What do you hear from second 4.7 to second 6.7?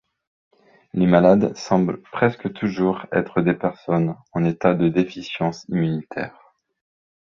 de déficience immunitaire.